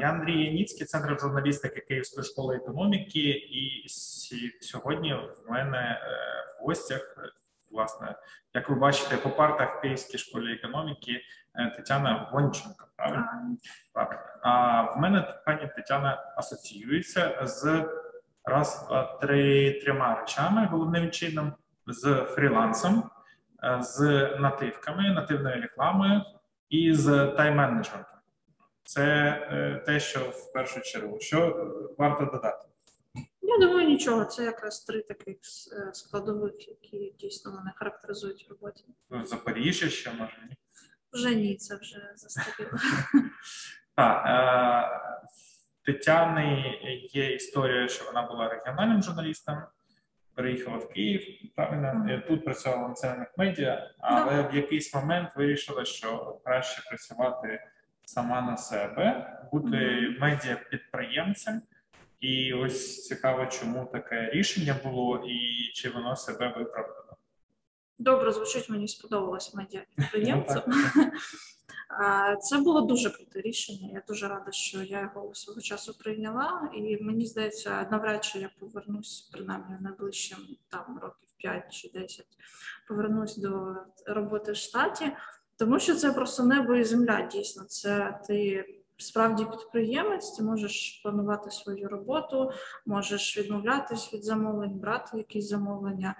[0.00, 3.88] Я Андрій Яніцький, центр журналістики Київської школи економіки, і
[4.60, 6.08] сьогодні в мене е,
[6.60, 7.16] в гостях,
[7.70, 8.14] власне,
[8.54, 11.20] як ви бачите, по партах Київській школі економіки
[11.54, 12.86] е, Тетяна Гонченко.
[12.96, 13.26] Правильно?
[13.92, 14.22] Правильно.
[14.42, 17.88] А в мене пані Тетяна асоціюється з
[18.44, 20.66] раз, два, три трьома речами.
[20.66, 21.52] Головним чином
[21.86, 23.10] з фрілансом,
[23.64, 24.00] е, з
[24.38, 26.22] нативками, нативною рекламою
[26.68, 28.13] і з тайм-менеджментом.
[28.84, 32.68] Це е, те, що в першу чергу, що варто додати.
[33.42, 34.24] Я думаю, нічого.
[34.24, 38.84] Це якраз три таких е, складових, які дійсно мене характеризують в роботі.
[39.24, 40.56] Запоріжжя ще може ні?
[41.12, 42.70] Вже ні, це вже застаріло.
[43.96, 45.00] Так, е,
[45.84, 46.78] Тетяни
[47.12, 49.62] є історія, що вона була регіональним журналістом,
[50.34, 56.40] переїхала в Київ, правильно тут працювала в національних медіа, але в якийсь момент вирішила, що
[56.44, 57.60] краще працювати
[58.04, 59.76] сама на себе, бути
[60.20, 61.62] медіа-підприємцем.
[62.20, 67.16] І ось цікаво, чому таке рішення було і чи воно себе виправдало.
[67.98, 70.62] Добре, звучить, мені сподобалось медіа-підприємцем.
[70.66, 70.74] Ну,
[72.40, 73.88] це було дуже круте рішення.
[73.92, 78.50] Я дуже рада, що я його свого часу прийняла, і мені здається, навряд чи я
[78.60, 82.26] повернусь принаймні найближчим там років 5 чи 10,
[82.88, 83.76] повернусь до
[84.06, 85.12] роботи в штаті,
[85.56, 87.28] тому що це просто небо і земля.
[87.32, 88.64] Дійсно, це ти.
[88.96, 92.50] Справді підприємець, ти можеш планувати свою роботу,
[92.86, 96.14] можеш відмовлятись від замовлень, брати якісь замовлення.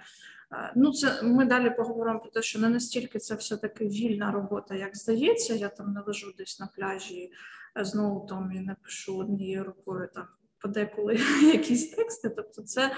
[0.52, 4.74] Е, ну, це ми далі поговоримо про те, що не настільки це все-таки вільна робота,
[4.74, 5.54] як здається.
[5.54, 7.32] Я там не лежу десь на пляжі
[7.78, 10.26] е, з ноутом і не пишу однією рукою там
[10.58, 12.28] подеколи якісь тексти.
[12.28, 12.90] Тобто, це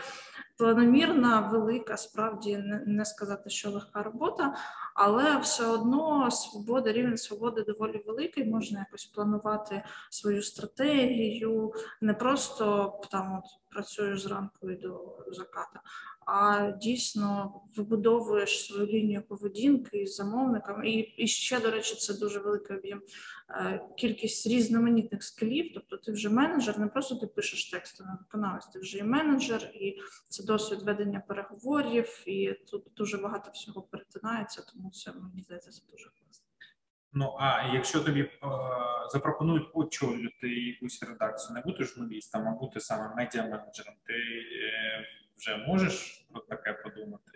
[0.56, 4.56] планомірна, велика, справді не, сказати, що легка робота,
[4.94, 8.44] але все одно свобода, рівень свободи доволі великий.
[8.44, 15.80] Можна якось планувати свою стратегію, не просто там от працюю зранку і до заката,
[16.26, 20.90] а дійсно вибудовуєш свою лінію поведінки з замовниками.
[20.90, 23.02] І і ще, до речі, це дуже великий об'єм
[23.50, 25.70] е, кількість різноманітних скілів.
[25.74, 29.70] Тобто, ти вже менеджер, не просто ти пишеш тексти на виконавець, ти вже і менеджер,
[29.74, 29.98] і
[30.28, 35.82] це досвід ведення переговорів, і тут дуже багато всього перетинається, тому це мені здається це
[35.90, 36.46] дуже класно.
[37.12, 38.30] Ну а якщо тобі е,
[39.12, 46.26] запропонують очолювати якусь редакцію, не бути журналістом, а бути саме медіа-менеджером, ти е, вже можеш
[46.32, 47.32] про таке подумати?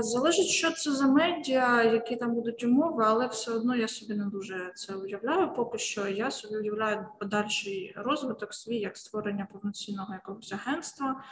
[0.00, 4.24] Залежить, що це за медіа, які там будуть умови, але все одно я собі не
[4.24, 5.54] дуже це уявляю.
[5.54, 11.24] Поки що я собі уявляю подальший розвиток свій як створення повноцінного якогось агентства,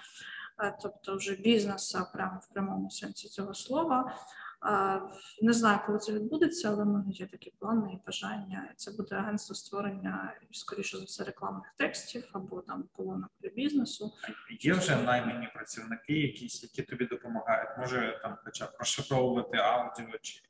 [0.58, 4.16] е, тобто вже бізнесу, прямо в прямому сенсі цього слова.
[5.42, 8.72] Не знаю, коли це відбудеться, але в мене є такі плани і бажання.
[8.76, 14.12] Це буде агентство створення, скоріше за все, рекламних текстів або там колонок для бізнесу.
[14.60, 17.78] Є вже наймені працівники, якісь, які тобі допомагають.
[17.78, 20.42] Може там, хоча б розшифровувати аудіо, чи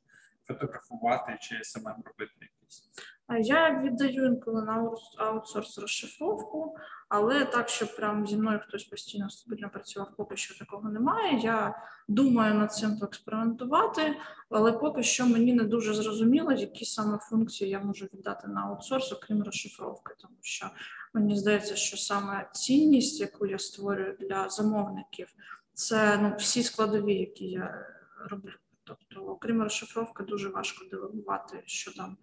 [0.43, 2.89] фотографувати, чи самим робити якісь.
[3.29, 6.77] Я віддаю інколи на аутсорс розшифровку,
[7.09, 11.39] але так, щоб прям зі мною хтось постійно стабільно працював, поки що такого немає.
[11.39, 14.15] Я думаю над цим поекспериментувати,
[14.49, 19.11] але поки що мені не дуже зрозуміло, які саме функції я можу віддати на аутсорс,
[19.11, 20.69] окрім розшифровки, тому що
[21.13, 25.27] мені здається, що саме цінність, яку я створюю для замовників,
[25.73, 27.85] це ну всі складові, які я
[28.29, 28.51] роблю.
[28.85, 32.17] Тобто, окрім розшифровки, дуже важко делегувати, що там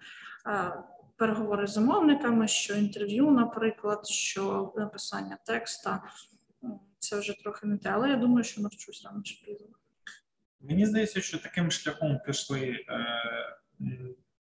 [0.47, 0.83] е,
[1.17, 6.03] переговори з замовниками, що інтерв'ю, наприклад, що написання текста.
[6.99, 9.77] Це вже трохи не те, але я думаю, що навчусь рано чи пізно.
[10.61, 13.07] Мені здається, що таким шляхом пішли е,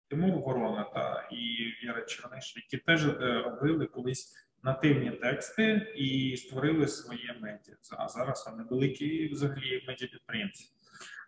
[0.07, 6.87] Тимур Ворона та і Віра Черниш, які теж е, робили колись нативні тексти і створили
[6.87, 7.75] своє медіа.
[7.97, 10.71] А зараз вони великі взагалі медіа-підприємці.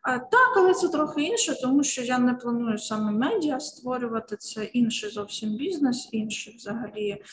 [0.03, 4.37] Так, але це трохи інше, тому що я не планую саме медіа створювати.
[4.37, 7.23] Це інший зовсім бізнес, інші взагалі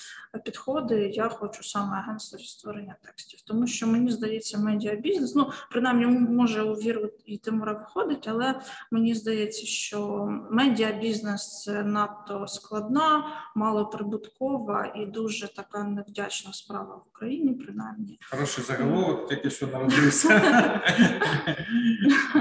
[0.45, 1.11] підходи.
[1.15, 5.35] Я хочу саме агентство створення текстів, тому що мені здається, медіа бізнес.
[5.35, 8.61] Ну принаймні, може у віру і Тимура виходить, але
[8.91, 17.03] мені здається, що медіа бізнес це надто складна, малоприбуткова і дуже така невдячна справа в
[17.15, 17.55] Україні.
[17.55, 20.43] Принаймні, хороший заголовок, тільки що народився.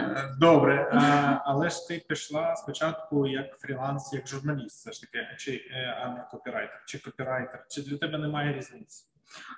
[0.39, 0.91] Добре,
[1.45, 6.09] але ж ти пішла спочатку як фріланс, як журналіст, все ж таки, чи е, а
[6.09, 9.05] не копірайтер, чи копірайтер, чи для тебе немає різниці?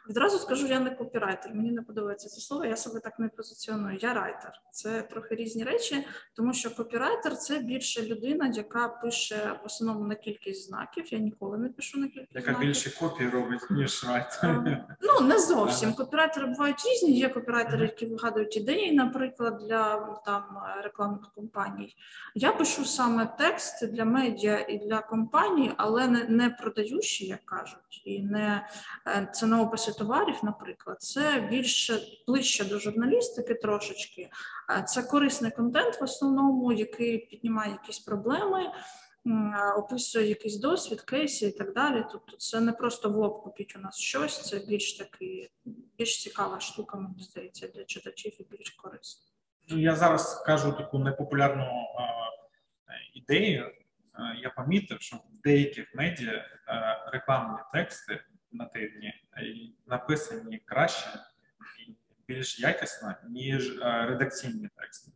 [0.10, 1.54] Відразу скажу, я не копірайтер.
[1.54, 2.66] Мені не подобається це слово.
[2.66, 3.98] Я себе так не позиціоную.
[4.02, 4.52] Я райтер.
[4.72, 10.16] Це трохи різні речі, тому що копірайтер це більше людина, яка пише в основному на
[10.16, 11.14] кількість знаків.
[11.14, 12.68] Я ніколи не пишу на кількість Яка знаків.
[12.68, 14.50] більше копій робить, ніж райтер.
[14.50, 15.94] Е, Ну не зовсім.
[15.94, 17.18] Копірайтери бувають різні.
[17.20, 19.96] Є копірайтери, які вигадують ідеї, наприклад, для
[20.26, 20.44] там
[20.84, 21.96] рекламних компаній.
[22.36, 28.02] Я пишу саме тексти для медіа і для компаній, але не, не продаючі, як кажуть,
[28.06, 28.68] і не
[29.34, 31.02] це на товарів, наприклад.
[31.02, 34.30] Це більше ближче до журналістики трошечки.
[34.88, 38.72] Це корисний контент в основному, який піднімає якісь проблеми.
[39.78, 42.06] Описує якийсь досвід, кейси і так далі.
[42.12, 45.50] Тобто це не просто в лоб купіть у нас щось, це більш таки
[45.98, 49.26] більш цікава штука, мені здається, для читачів і більш корисна.
[49.70, 51.68] Ну, Я зараз кажу таку непопулярну е,
[53.14, 53.72] ідею.
[54.42, 56.46] Я помітив, що в деяких медіа
[57.12, 61.20] рекламні тексти нативні е, і написані краще
[61.88, 61.96] і
[62.28, 65.12] більш якісно, ніж е, редакційні тексти.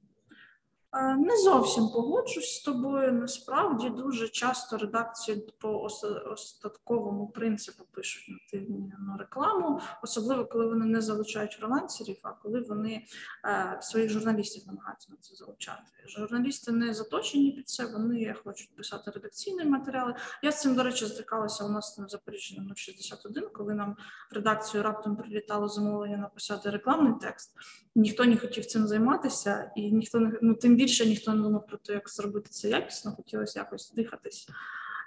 [0.94, 3.14] Е, Не зовсім погоджусь з тобою.
[3.14, 5.90] Насправді дуже часто редакції по
[6.32, 13.06] остатковому принципу пишуть нативну рекламу, особливо коли вони не залучають фрилансерів, а коли вони
[13.46, 15.84] е, своїх журналістів намагаються на це залучати.
[16.08, 20.16] Журналісти не заточені під це, вони хочуть писати редакційні матеріали.
[20.44, 23.96] Я з цим, до речі, стикалася у нас на Запоріжжі номер 61, коли нам
[24.32, 27.54] в редакцію раптом прилітало замовлення написати рекламний текст.
[27.96, 31.78] Ніхто не хотів цим займатися, і ніхто не ну тим більше ніхто не думав про
[31.78, 34.50] те, як зробити це якісно, хотілося якось дихатись.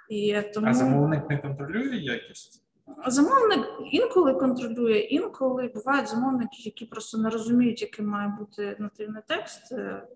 [0.09, 2.63] І тому А замовник не контролює якість.
[3.07, 9.71] замовник інколи контролює, інколи бувають замовники, які просто не розуміють, яким має бути нативний текст.
[9.71, 10.07] е,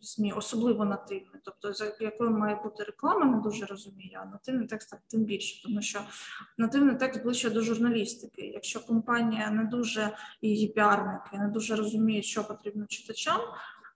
[0.00, 4.90] ЗМІ, особливо нативний, тобто за якою має бути реклама, не дуже розумію, а нативний текст
[4.90, 6.00] так тим більше, тому що
[6.58, 8.46] нативний текст ближче до журналістики.
[8.54, 13.40] Якщо компанія не дуже і її піарники не дуже розуміють, що потрібно читачам,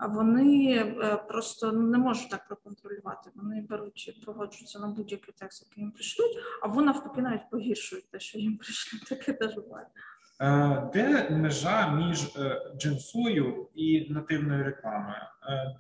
[0.06, 3.30] вони е, просто не можуть так проконтролювати.
[3.34, 8.20] Вони беруть і погоджуються на будь-який текст, який їм пришлють, або навпаки навіть погіршують те,
[8.20, 9.04] що їм прийшлють.
[9.08, 9.86] Таке теж буває.
[10.40, 15.22] Е, Де межа між е, джинсою і нативною рекламою?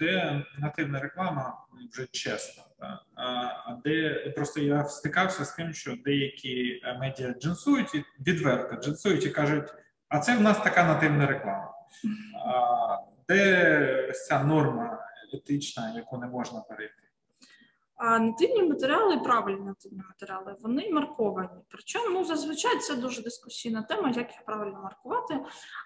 [0.00, 1.58] Де нативна реклама
[1.92, 2.62] вже чесна?
[3.14, 3.24] А
[3.66, 9.30] а де просто я стикався з тим, що деякі медіа джинсують і відверто джинсують і
[9.30, 9.74] кажуть,
[10.08, 11.74] а це в нас така нативна реклама.
[13.28, 14.98] Де ось ця норма
[15.34, 16.94] етична, яку не можна перейти?
[17.98, 21.48] А нативні матеріали, правильні нативні матеріали, вони марковані.
[21.68, 25.40] Причому ну, зазвичай це дуже дискусійна тема, як їх правильно маркувати.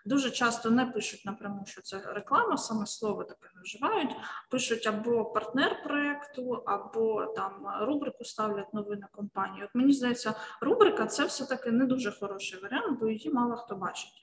[0.06, 4.16] Дуже часто не пишуть напряму, що це реклама, саме слово таке не вживають.
[4.50, 9.64] Пишуть або партнер проекту, або там рубрику ставлять новини компанії.
[9.64, 14.21] От мені здається, рубрика це все-таки не дуже хороший варіант, бо її мало хто бачить.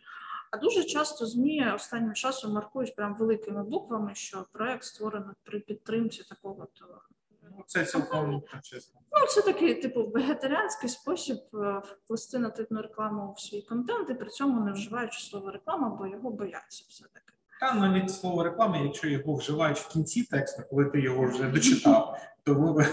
[0.52, 6.24] А дуже часто ЗМІ останнім часом маркують прям великими буквами, що проект створено при підтримці
[6.24, 7.02] такого то
[7.58, 9.00] Ну, це цілком чесно.
[9.12, 14.30] Ну, це такий типу вегетаріанський спосіб е, вплести нативну рекламу в свій контент і при
[14.30, 17.34] цьому не вживаючи слово реклама, бо його бояться все таки.
[17.60, 22.20] Та навіть слово реклами, якщо його вживають в кінці тексту, коли ти його вже дочитав,
[22.44, 22.84] то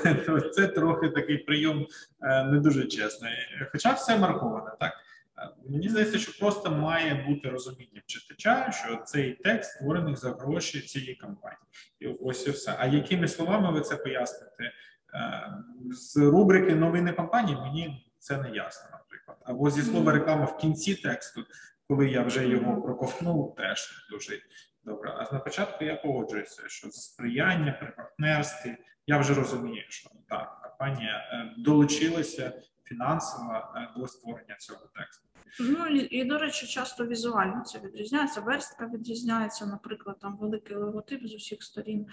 [0.55, 1.87] це трохи такий прийом
[2.23, 3.33] е, не дуже чесний.
[3.73, 4.93] Хоча все марковане, так.
[5.39, 10.81] Е, Мені здається, що просто має бути розуміння читача, що цей текст створений за гроші
[10.81, 11.61] цієї компанії.
[12.01, 12.77] І ось і все.
[12.79, 14.73] А якими словами ви це поясните?
[15.15, 15.53] Е,
[15.91, 19.39] З рубрики новини компанії мені це не ясно, наприклад.
[19.45, 21.45] Або зі слова реклама в кінці тексту,
[21.89, 24.39] коли я вже його проковтнув, теж дуже
[24.85, 25.11] добре.
[25.11, 30.61] А на початку я погоджуюся, що за сприяння при партнерстві я вже розумію, що так,
[30.63, 32.53] компанія е, долучилася
[32.85, 33.63] фінансово
[33.97, 35.26] до створення цього тексту.
[35.61, 38.41] Ну і, до речі, часто візуально це відрізняється.
[38.41, 42.07] Верстка відрізняється, наприклад, там великий логотип з усіх сторін,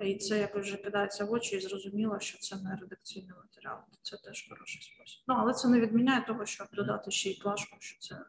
[0.00, 3.78] і це якось вже кидається в очі, і зрозуміло, що це не редакційний матеріал.
[4.02, 5.22] Це теж хороший спосіб.
[5.28, 8.20] Ну але це не відміняє того, щоб додати ще й плашку, що це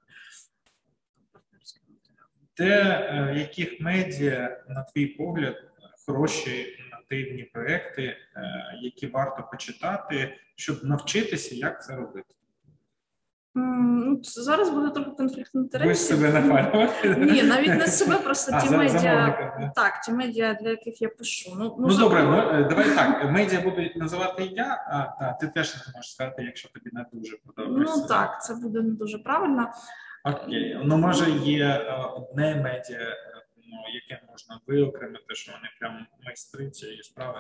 [1.32, 2.28] партнерський матеріал.
[2.58, 5.56] Де е, яких медіа, на твій погляд,
[6.06, 8.18] хороші нативні проекти, е,
[8.82, 12.34] які варто почитати, щоб навчитися, як це робити?
[13.60, 15.88] Ну, зараз буде трохи конфлікт інтересів.
[15.88, 17.16] Ви ж себе напалювати?
[17.18, 19.00] Ні, навіть не себе, просто А, ті за- медіа.
[19.00, 19.72] замовника.
[19.76, 21.52] Так, ті медіа, для яких я пишу.
[21.60, 23.32] Ну, Ну добре, ну, давай так.
[23.32, 27.38] Медіа будуть називати я, а та, ти теж не можеш сказати, якщо тобі не дуже
[27.38, 27.96] подобається.
[28.02, 29.72] ну так, це буде не дуже правильно.
[30.24, 30.80] Окей.
[30.84, 33.16] Ну може є е, одне медіа, е,
[33.58, 37.40] ну, яке можна виокремити, що вони прям майстри цієї справи.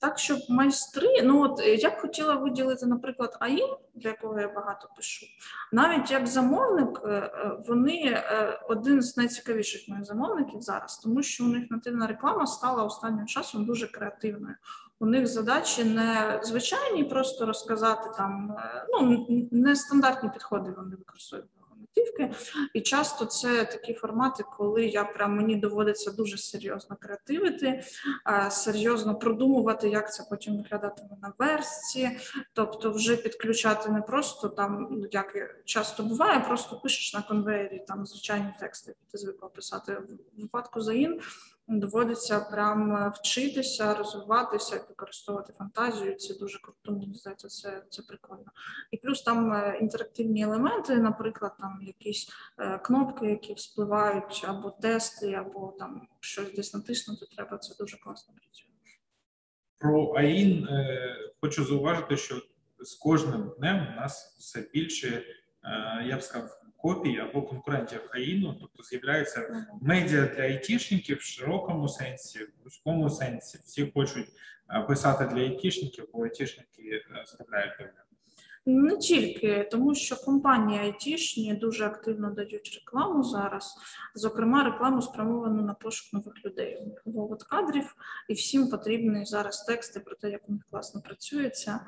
[0.00, 4.48] Так, щоб майстри, ну от е, я б хотіла виділити, наприклад, АІН, для якого я
[4.48, 5.26] багато пишу.
[5.72, 8.22] Навіть як замовник, е, е, вони
[8.68, 13.64] один з найцікавіших моїх замовників зараз, тому що у них нативна реклама стала останнім часом
[13.64, 14.54] дуже креативною.
[14.98, 18.56] У них задачі не звичайні, просто розказати там
[18.88, 21.50] ну не стандартні підходи вони використовують
[21.96, 22.34] мотивки.
[22.74, 27.82] І часто це такі формати, коли я прям мені доводиться дуже серйозно креативити,
[28.50, 32.10] серйозно продумувати, як це потім виглядатиме на версці,
[32.52, 38.06] тобто вже підключати не просто там, ну, як часто буває, просто пишеш на конвейері там
[38.06, 41.20] звичайні тексти, які ти звикла писати в випадку заїн
[41.78, 46.14] доводиться прям е, вчитися, розвиватися, використовувати фантазію.
[46.14, 48.52] Це дуже круто, мені здається, це це прикольно.
[48.90, 55.32] І плюс там е, інтерактивні елементи, наприклад, там якісь е, кнопки, які вспливають, або тести,
[55.32, 57.58] або там щось десь натиснути треба.
[57.58, 58.66] Це дуже класно працює.
[59.78, 60.68] Про АІН
[61.40, 62.42] хочу зауважити, що
[62.80, 65.24] з кожним днем у нас все більше,
[66.04, 72.38] я б сказав, копій або конкурентів країну, тобто з'являється медіа для айтішників в широкому сенсі,
[72.38, 73.58] в вузькому сенсі.
[73.64, 74.28] Всі хочуть
[74.70, 77.92] е, писати для айтішників, бо айтішники е, заробляють добре.
[78.66, 83.74] Не тільки тому, що компанії айтішні дуже активно дають рекламу зараз,
[84.14, 86.76] зокрема, рекламу спрямовану на пошук нових людей.
[86.76, 87.94] У них кадрів,
[88.28, 91.80] і всім потрібні зараз тексти про те, як у них класно працюється,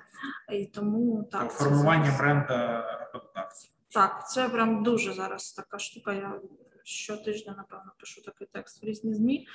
[0.53, 2.85] і тому так формування бренда
[3.15, 3.71] роботодавців.
[3.93, 6.13] Так, це прям дуже зараз така штука.
[6.13, 6.41] Я
[6.85, 9.47] щотижня, напевно, пишу такий текст в різні ЗМІ,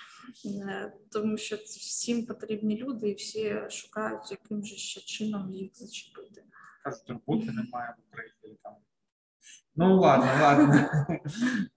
[0.46, 6.44] е, тому що всім потрібні люди, і всі шукають, яким же ще чином їх зачепити.
[6.84, 8.74] Кажуть, роботи немає в Україні там.
[9.75, 10.89] Ну ладно, ладно.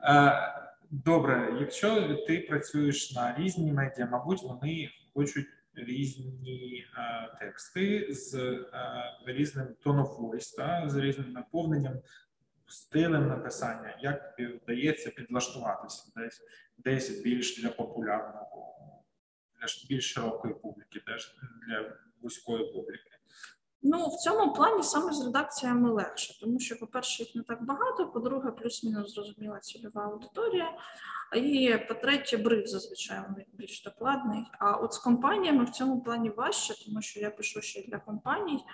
[0.00, 0.32] Е,
[0.90, 8.64] добре, якщо ти працюєш на різні медіа, мабуть, вони хочуть різні е, тексти з е,
[9.26, 11.94] різним tone of voice, та, з різним наповненням
[12.70, 16.42] стилем написання, як тобі вдається підлаштуватися десь
[16.78, 18.74] десь більш для популярного,
[19.60, 21.36] для більш широкої публіки, теж
[21.68, 23.10] для вузької публіки.
[23.82, 28.06] Ну, в цьому плані саме з редакціями легше, тому що, по-перше, їх не так багато,
[28.06, 30.72] по-друге, плюс-мінус зрозуміла цільова аудиторія.
[31.36, 33.20] І по-третє, бриф зазвичай
[33.52, 34.44] більш докладний.
[34.58, 38.64] А от з компаніями в цьому плані важче, тому що я пишу ще для компаній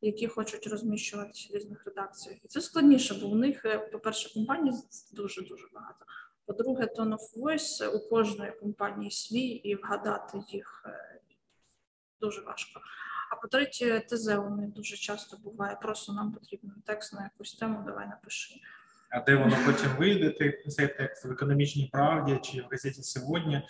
[0.00, 2.44] які хочуть розміщуватися в різних редакціях.
[2.44, 4.72] І це складніше, бо у них, е, по-перше, компаній
[5.12, 6.04] дуже дуже багато.
[6.46, 11.20] По-друге, tone of voice у кожної компанії свій, і вгадати їх е,
[12.20, 12.80] дуже важко.
[13.30, 15.78] А по-третє, ТЗ у них дуже часто буває.
[15.82, 18.54] Просто нам потрібен текст на якусь тему, давай напиши.
[19.10, 23.62] А де воно потім вийде, цей текст в економічній правді чи в газеті сьогодні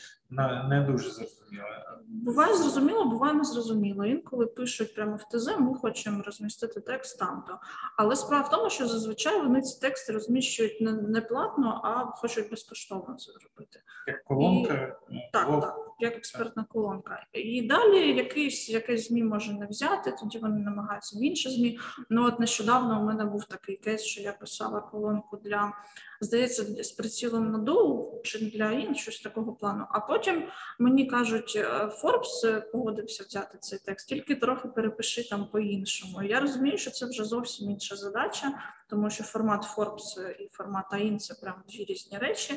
[0.69, 1.65] не дуже зрозуміло.
[2.09, 4.05] Буває зрозуміло, буває незрозуміло.
[4.05, 7.59] Інколи пишуть прямо в ТЗ, ми хочемо розмістити текст там-то.
[7.97, 12.51] Але справа в тому, що зазвичай вони ці тексти розміщують не, не платно, а хочуть
[12.51, 13.81] безкоштовно це зробити.
[14.07, 15.15] Як колонка, І...
[15.33, 17.27] так, так, як експертна колонка.
[17.33, 21.79] І далі якийсь якесь змі може не взяти, тоді вони намагаються в інші змі.
[22.11, 25.73] Ну от нещодавно у мене був такий кейс, що я писала колонку для
[26.21, 29.85] здається, з прицілом на доу чи для ін, щось такого плану.
[29.91, 36.23] А потім мені кажуть, Форбс е, погодився взяти цей текст, тільки трохи перепиши там по-іншому.
[36.23, 41.19] Я розумію, що це вже зовсім інша задача, тому що формат Forbes і формат АІН
[41.19, 42.55] це прям дві різні речі.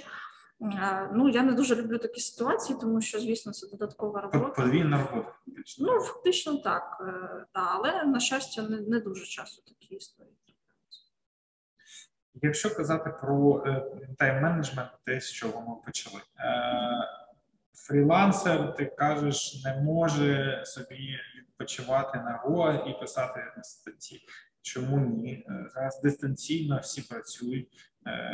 [1.13, 4.61] Ну, я не дуже люблю такі ситуації, тому що, звісно, це додаткова робота.
[4.63, 5.33] Подвійна робота.
[5.79, 10.37] Ну, фактично так, е, але на щастя, не, не дуже часто такі історії.
[12.33, 13.85] Якщо казати про е,
[14.19, 16.51] тайм-менеджмент, те, з чого ми почали, е,
[17.73, 24.21] фрілансер, ти кажеш, не може собі відпочивати на Гоа і писати статті.
[24.61, 25.45] Чому ні?
[25.49, 27.87] Е, зараз дистанційно всі працюють.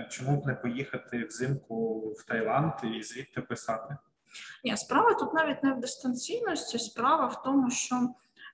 [0.09, 3.97] Чому б не поїхати взимку в Таїланд і звідти писати?
[4.63, 8.13] Ні, справа тут навіть не в дистанційності, справа в тому, що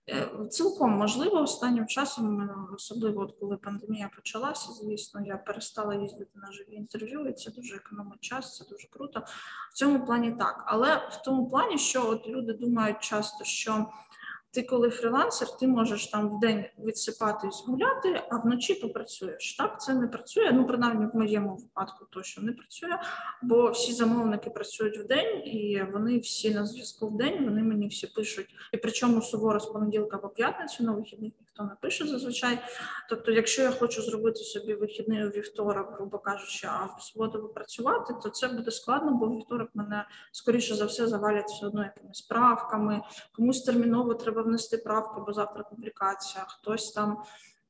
[0.09, 6.39] Е, цілком можливо останнім часом, е, особливо от коли пандемія почалася, звісно, я перестала їздити
[6.39, 9.23] на живі інтерв'ю, і це дуже економить час, це дуже круто.
[9.71, 10.63] В цьому плані так.
[10.67, 13.89] Але в тому плані, що от люди думають часто, що
[14.53, 19.55] ти, коли фрілансер, ти можеш там в день відсипатись гуляти, а вночі попрацюєш.
[19.57, 20.51] Так, це не працює.
[20.53, 22.99] Ну, принаймні, в моєму випадку точно не працює,
[23.41, 27.87] бо всі замовники працюють в день, і вони всі на зв'язку в день, вони мені
[27.87, 28.47] всі пишуть.
[28.73, 32.59] І причому суворо з понеділка по п'ятницю на вихідних ніхто не пише зазвичай.
[33.09, 38.13] Тобто, якщо я хочу зробити собі вихідний у вівторок, грубо кажучи, а в суботу попрацювати,
[38.23, 43.01] то це буде складно, бо вівторок мене скоріше за все завалять все одно якимись правками.
[43.35, 47.23] Комусь терміново треба внести правки, бо завтра публікація, хтось там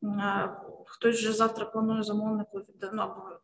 [0.04, 3.40] е, хтось вже завтра планує замовнику від ну, або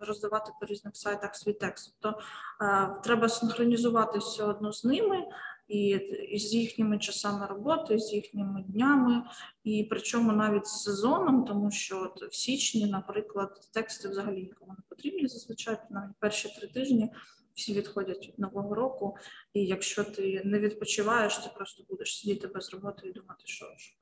[0.00, 1.96] роздавати по різних сайтах свій текст.
[2.00, 2.20] Тобто
[2.62, 5.26] е, треба синхронізуватися все одно з ними
[5.70, 5.88] і,
[6.30, 9.22] і з їхніми часами роботи, з їхніми днями,
[9.64, 14.82] і причому навіть з сезоном, тому що от в січні, наприклад, тексти взагалі нікому не
[14.88, 17.12] потрібні зазвичай навіть перші три тижні.
[17.54, 19.16] Всі відходять від нового року,
[19.54, 23.96] і якщо ти не відпочиваєш, ти просто будеш сидіти без роботи і думати, що що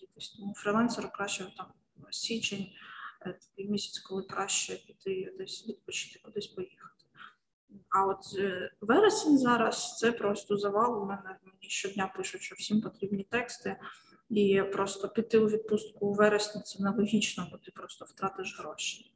[0.00, 0.28] дітись.
[0.28, 1.66] Тому фрилансеру краще там
[2.10, 2.66] січень,
[3.26, 6.77] е, такий місяць, коли краще піти десь відпочити, кудись поїхати.
[7.88, 11.02] А от е, вересень зараз це просто завал.
[11.02, 13.76] У мене мені щодня пишуть, що всім потрібні тексти,
[14.30, 19.12] і просто піти у відпустку у вересні це нелогічно, бо ти просто втратиш гроші.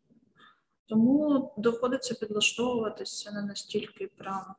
[0.86, 4.54] Тому доводиться підлаштовуватися не настільки прямо.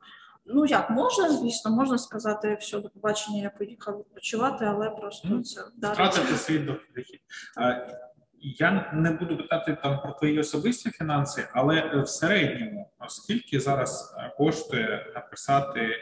[0.46, 5.62] Ну як можна, звісно, можна сказати, все, до побачення, я поїхав відпочивати, але просто це.
[5.78, 7.20] Втратити свій дохід.
[8.46, 14.16] Я не буду питати там про твої особисті фінанси, але е, в середньому, скільки зараз
[14.18, 15.96] е, коштує написати е,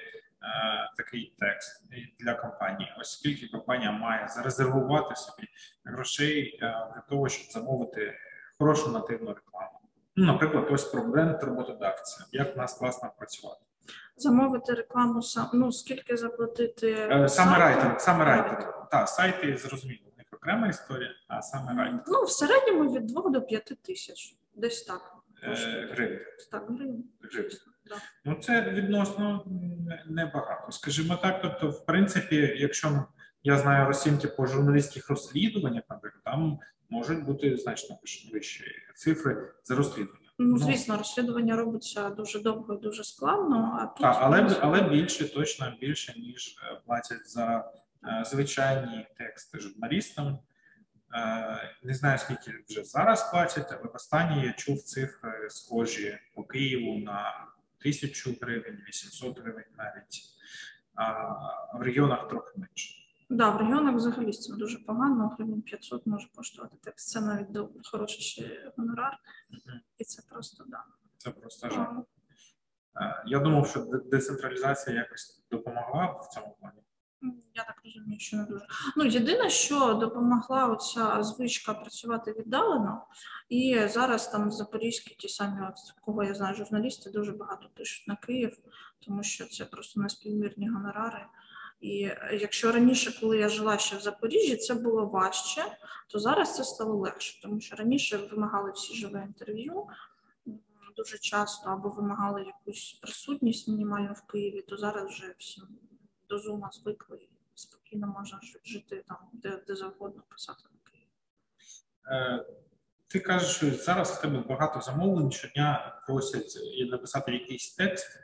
[0.98, 1.86] такий текст
[2.20, 2.94] для компанії?
[3.00, 5.48] Ось скільки компанія має зарезервувати собі
[5.86, 8.14] грошей е, для того, щоб замовити
[8.60, 9.80] хорошу нативну рекламу?
[10.16, 12.26] Ну, наприклад, ось про бренд роботодавця.
[12.32, 13.62] Як в нас класно працювати?
[14.16, 15.50] Замовити рекламу сам.
[15.54, 18.88] Ну скільки заплатити Е, Саме райтер, саме райтер.
[18.92, 20.11] Так, сайти зрозуміло,
[20.42, 22.04] окрема історія, а саме райтер.
[22.08, 24.36] Ну, в середньому від 2 до 5 тисяч.
[24.56, 25.02] Десь так.
[25.44, 26.20] Е, гривень.
[26.52, 27.04] Так, гривень.
[27.22, 27.52] Гривень.
[27.90, 27.96] да.
[28.26, 29.46] Ну, це відносно
[30.06, 30.72] небагато.
[30.72, 33.06] Скажімо так, тобто, в принципі, якщо
[33.44, 37.98] я знаю розцінки по журналістських розслідуваннях, наприклад, там можуть бути значно
[38.34, 38.64] вищі-
[38.96, 40.18] цифри за розслідування.
[40.40, 45.34] Ну, звісно, розслідування робиться дуже довго і дуже складно, а тут Так, але, але більше,
[45.34, 47.72] точно більше, ніж е, платять за
[48.26, 50.40] звичайні тексти журналістам.
[51.16, 57.00] Е, Не знаю, скільки вже зараз платять, але востаннє я чув цифри схожі по Києву
[57.00, 57.48] на
[57.80, 60.22] тисячу гривень, 800 гривень навіть,
[60.96, 61.14] а
[61.78, 62.96] в регіонах трохи менше.
[63.30, 67.10] да, в регіонах взагалі цим дуже погано, гривень 500 може коштувати текст.
[67.10, 69.18] Це навіть до хороший ще гонорар,
[69.98, 70.84] і це просто да.
[71.18, 71.90] Це просто жах.
[73.02, 73.80] Е, Я думав, що
[74.12, 76.81] децентралізація якось допомогла в цьому плані.
[77.56, 78.66] Я так розумію, що не дуже.
[78.98, 83.06] Ну, єдине, що допомогла оця звичка працювати віддалено,
[83.50, 85.68] і зараз там запорізькі ті самі,
[86.02, 88.58] кого я знаю, журналісти дуже багато пишуть на Київ,
[89.00, 91.26] тому що це просто неспівмірні гонорари.
[91.82, 95.64] І е, якщо раніше, коли я жила ще в Запоріжжі, це було важче,
[96.08, 99.88] то зараз це стало легше, тому що раніше вимагали всі живе інтерв'ю
[100.98, 105.64] дуже часто або вимагали якусь присутність мінімальну в Києві, то зараз вже всім
[106.32, 111.10] до зума звикли і спокійно можна жити там, де, де завгодно писати на Києві.
[112.08, 112.46] Е,
[113.08, 118.20] Ти кажеш, що зараз в тебе багато замовлень щодня просять е, написати якийсь текст.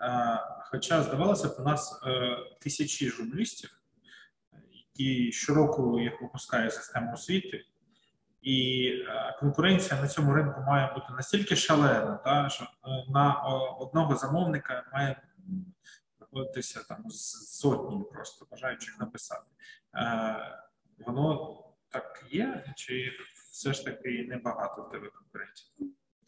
[0.00, 2.00] Е, Хоча здавалося б, у нас
[2.60, 3.80] тисячі журналістів,
[4.72, 7.64] які щороку їх випускає система освіти,
[8.42, 8.92] і
[9.40, 12.66] конкуренція на цьому ринку має бути настільки шалена, та, що
[13.08, 13.34] на
[13.80, 15.22] одного замовника має
[16.30, 19.46] знаходитися там з сотні просто бажаючих написати.
[19.94, 20.58] Е,
[21.06, 21.56] Воно
[21.88, 23.12] так є, чи
[23.50, 25.66] все ж таки небагато в тебе конкурентів?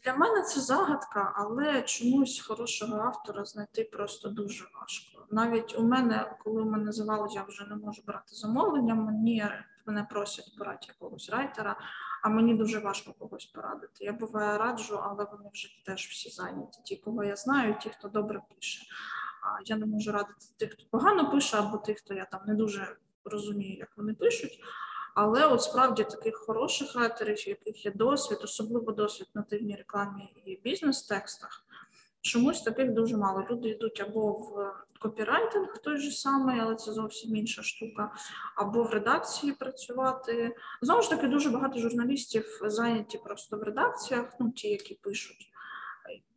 [0.03, 5.27] Для мене це загадка, але чомусь хорошого автора знайти просто дуже важко.
[5.31, 9.45] Навіть у мене, коли мене називали, я вже не можу брати замовлення, мені
[9.85, 11.79] мене просять порати якогось райтера,
[12.23, 14.05] а мені дуже важко когось порадити.
[14.05, 16.81] Я буває раджу, але вони вже теж всі зайняті.
[16.83, 18.85] Ті, кого я знаю, ті, хто добре пише.
[19.43, 22.53] А я не можу радити тих, хто погано пише, або тих, хто я там не
[22.55, 24.59] дуже розумію, як вони пишуть.
[25.15, 30.61] Але от справді таких хороших райтерів, яких є досвід, особливо досвід в нативній рекламі і
[30.63, 31.65] бізнес-текстах,
[32.21, 33.45] чомусь таких дуже мало.
[33.51, 38.11] Люди йдуть або в копірайтинг той же самий, але це зовсім інша штука,
[38.55, 40.55] або в редакції працювати.
[40.81, 45.52] Знову ж таки, дуже багато журналістів зайняті просто в редакціях, ну ті, які пишуть,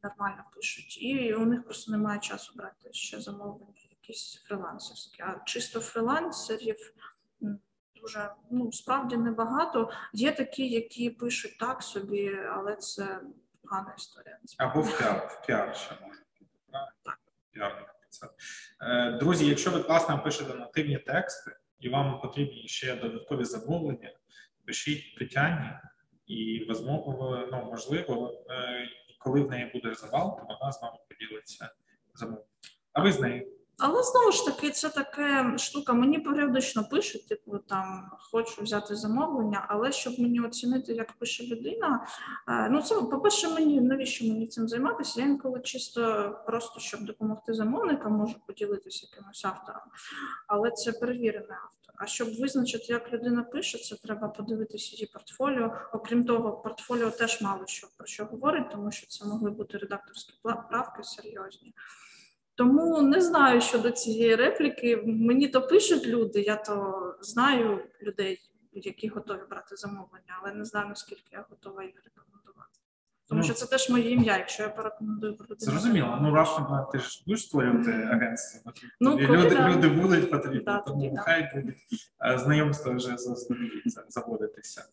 [0.02, 5.22] нормально пишуть, і у них просто немає часу брати ще замовлення, якісь фрилансерські.
[5.22, 6.92] А чисто фрилансерів
[8.06, 9.90] дуже ну справді небагато.
[10.12, 13.20] Є такі, які пишуть так собі, але це
[13.62, 14.38] погана історія.
[14.58, 16.50] Або в піар, в піар ще може бути.
[17.50, 18.34] Піарник писати.
[18.80, 24.12] Е, Друзі, якщо ви класно пишете нативні тексти і вам потрібні ще додаткові замовлення,
[24.66, 25.70] пишіть Тетяні,
[26.26, 28.88] і возможно, ну, можливо, е,
[29.26, 31.70] коли в неї буде завал, то вона з вами поділиться
[32.14, 32.48] замовленням.
[32.92, 33.52] А ви з нею?
[33.78, 35.92] Але знову ж таки, це така штука.
[35.92, 42.06] Мені періодично пишуть, типу там хочу взяти замовлення, але щоб мені оцінити, як пише людина.
[42.48, 45.20] е, Ну це по-перше, мені навіщо мені цим займатися?
[45.20, 49.82] Я інколи чисто просто щоб допомогти замовникам, можу поділитися якимось автором,
[50.46, 51.85] але це перевірений автор.
[51.98, 55.72] А щоб визначити, як людина пише, це треба подивитися її портфоліо.
[55.92, 60.34] Окрім того, портфоліо теж мало що про що говорить, тому що це могли бути редакторські
[60.42, 61.74] правки серйозні.
[62.54, 65.02] Тому не знаю щодо цієї репліки.
[65.06, 70.88] Мені то пишуть люди, я то знаю людей, які готові брати замовлення, але не знаю
[70.88, 72.35] наскільки я готова їх рекомендувати.
[73.28, 74.36] Тому Ну, що це теж моє ім'я.
[74.36, 75.70] Якщо я порекомендую про людину.
[75.72, 76.18] Зрозуміло.
[76.22, 78.72] Ну, раптом ти ж будеш створювати агентство.
[79.00, 79.68] Ну, Тобі коли люди, да.
[79.70, 81.20] люди будуть потрібні, Да, тоді тому да.
[81.22, 81.76] хай будуть
[82.24, 84.84] е, знайомства вже заздалегідь заводитися.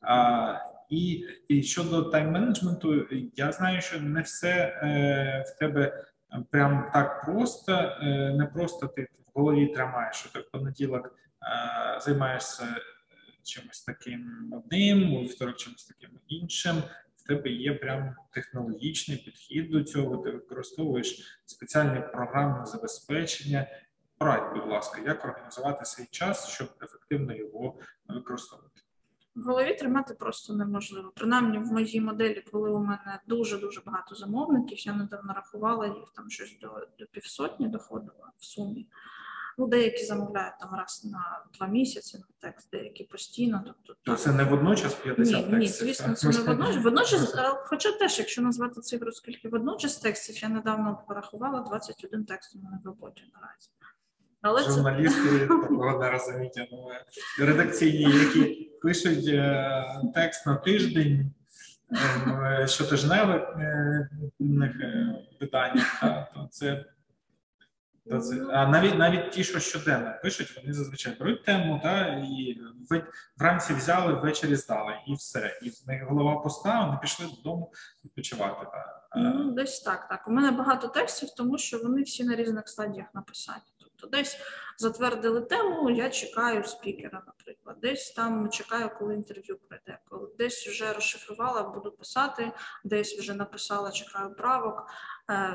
[0.00, 0.54] А,
[0.90, 4.50] і, і щодо тайм-менеджменту, я знаю, що не все
[4.82, 6.04] е, в тебе
[6.50, 7.72] прям так просто,
[8.02, 9.02] е, не просто ти
[9.34, 12.64] в голові тримаєш, що ти в понеділок е, займаєшся
[13.42, 16.82] чимось таким одним, у вівторок чимось таким іншим.
[17.28, 23.66] Тебе є прям технологічний підхід до цього, ти використовуєш спеціальне програмне забезпечення.
[24.18, 28.82] Порадь, будь ласка, як організувати свій час, щоб ефективно його використовувати.
[29.34, 31.12] В голові тримати просто неможливо.
[31.16, 36.12] Принаймні в моїй моделі, коли у мене дуже дуже багато замовників, я недавно рахувала їх
[36.14, 38.88] там щось до, до півсотні доходило в сумі.
[39.60, 43.62] Ну, деякі замовляють там раз на два місяці на текст, деякі постійно.
[43.66, 45.58] Тобто То це не водночас 50 ні, текстів.
[45.58, 46.84] ні, звісно, це не водночас.
[46.84, 52.56] Водночас, е, хоча теж, якщо назвати цифру, скільки водночас текстів, я недавно порахувала 21 текст
[52.56, 53.70] у мене в роботі наразі.
[54.40, 57.00] Але Журналісти такого не розуміють, я думаю.
[57.38, 61.32] Редакційні, які пишуть е, текст на тиждень,
[61.92, 63.42] е, щотижневих
[65.40, 66.00] виданнях,
[66.34, 66.84] то це.
[68.52, 72.60] А навіть навіть ті, що щоденно пишуть, вони зазвичай беруть тему, та, і
[73.38, 75.58] вранці взяли, ввечері здали, і все.
[75.62, 77.72] І в них голова пуста, вони пішли додому
[78.04, 78.66] відпочивати.
[79.16, 80.28] Е, Ну, десь так, так.
[80.28, 83.60] У мене багато текстів, тому що вони всі на різних стадіях написання.
[84.00, 84.38] Тобто десь
[84.78, 90.92] затвердили тему, я чекаю спікера, наприклад, десь там чекаю, коли інтерв'ю пройде, коли десь вже
[90.92, 92.52] розшифрувала, буду писати,
[92.84, 94.86] десь вже написала, чекаю правок,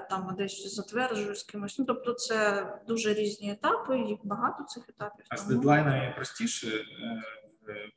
[0.09, 1.79] там десь затверджую з кимось.
[1.79, 5.25] Ну, тобто це дуже різні етапи, їх багато цих етапів.
[5.29, 6.83] А з дедлайнами простіше е,
[7.65, 7.89] в е,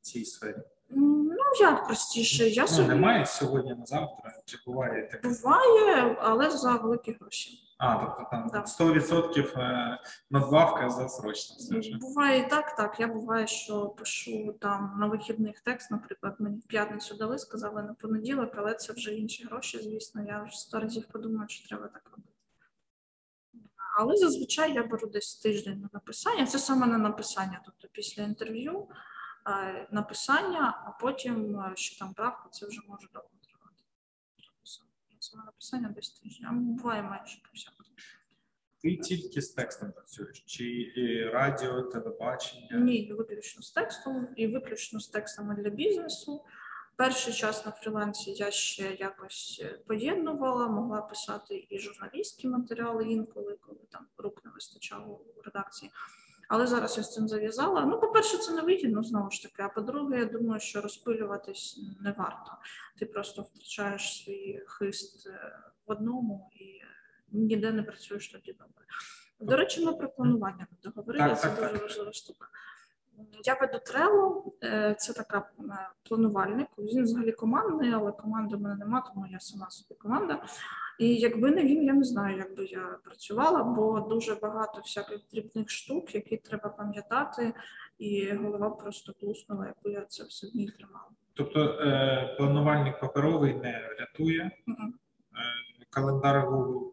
[0.00, 0.56] цій сфері?
[0.90, 5.28] Ну, як простіше, я Ну, собі немає сьогодні на завтра, чи буває таке?
[5.28, 7.62] буває, але за великі гроші.
[7.78, 8.66] А, тобто там Так.
[8.66, 12.00] 100% е, надбавка за срочність.
[12.00, 13.00] Буває і так, так.
[13.00, 17.94] Я буває, що пишу там на вихідних текст, наприклад, мені в п'ятницю дали, сказали на
[17.94, 20.22] понеділок, але це вже інші гроші, звісно.
[20.22, 22.28] Я вже сто разів подумала, чи треба так робити.
[23.98, 26.46] Але зазвичай я беру десь тиждень на написання.
[26.46, 28.88] Це саме на написання, тобто після інтерв'ю
[29.48, 33.28] е, написання, а потім е, що там правка, це вже може довго
[35.30, 37.88] Саме написання десь тиждень, а буває менше по всякому.
[38.82, 42.76] Ти тільки з текстом працюєш, чи е, радіо, телебачення?
[42.76, 46.44] Ні, виключно з текстом і виключно з текстами для бізнесу.
[46.96, 53.58] Перший час на фрілансі я ще якось е, поєднувала, могла писати і журналістські матеріали інколи,
[53.60, 55.90] коли там рук не вистачало у редакції.
[56.48, 57.84] Але зараз я з цим зав'язала.
[57.84, 59.62] Ну, по-перше, це не вигідно знову ж таки.
[59.62, 62.52] А по-друге, я думаю, що розпилюватись не варто.
[62.98, 66.80] Ти просто втрачаєш свій хист е, в одному і
[67.32, 68.84] ніде не працюєш тоді добре.
[69.40, 71.34] До речі, ми про планування не договорили.
[71.34, 71.82] Це так, дуже так.
[71.82, 72.48] важлива штука.
[73.44, 75.62] Я веду Trello, е, це така е,
[76.08, 76.66] планувальник.
[76.78, 80.42] Він взагалі командний, але команди в мене нема, тому я сама собі команда.
[80.98, 85.20] І якби не він, я не знаю, як би я працювала, бо дуже багато всяких
[85.32, 87.54] дрібних штук, які треба пам'ятати,
[87.98, 91.08] і голова просто плуснула, яку я це все дні тримала.
[91.34, 94.94] Тобто е, планувальник паперовий не рятує, Мгм.
[95.80, 96.90] е, календар Google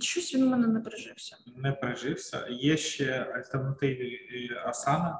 [0.00, 1.36] Щось він у мене не прижився.
[1.56, 2.46] не пережився.
[2.50, 5.16] Є ще альтернативи е, Asana.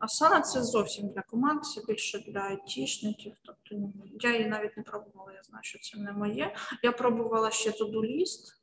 [0.00, 3.32] Асана це зовсім для команд, це більше для айтішників.
[3.44, 6.54] Тобто ну, я її навіть не пробувала, я знаю, що це не моє.
[6.82, 8.58] Я пробувала ще list,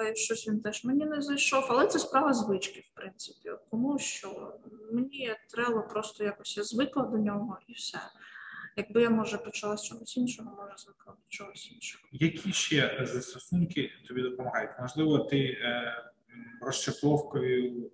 [0.00, 3.50] Е, Щось він теж мені не зайшов, але це справа звички, в принципі.
[3.70, 4.52] Тому що
[4.92, 7.98] мені треба просто якось я звикла до нього і все.
[8.76, 12.04] Якби я може почала з чогось іншого, може звикла до чогось іншого.
[12.12, 14.70] Які ще е, застосунки тобі допомагають?
[14.80, 15.66] Можливо, ти е,
[16.30, 16.58] м,
[17.36, 17.86] е,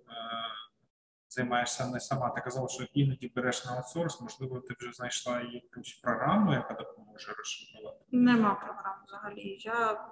[1.33, 2.29] займаєшся не сама.
[2.29, 7.33] Ти казав, що іноді береш на аутсорс, можливо, ти вже знайшла якусь програму, яка допоможе
[7.37, 8.05] розшифрувати.
[8.11, 9.57] Нема програм взагалі.
[9.59, 10.07] Я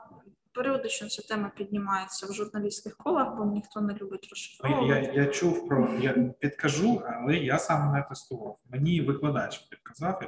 [0.54, 4.88] періодично ця тема піднімається в журналістських колах, бо ніхто не любить розшифровувати.
[4.88, 8.60] Я, я чув про я підкажу, але я сам не тестував.
[8.70, 10.22] Мені викладач підказав,